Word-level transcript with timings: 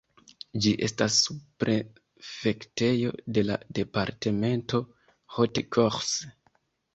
Ĝi 0.65 0.69
estas 0.85 1.17
subprefektejo 1.25 3.11
de 3.39 3.45
la 3.51 3.59
departemento 3.81 4.81
Haute-Corse. 5.37 6.33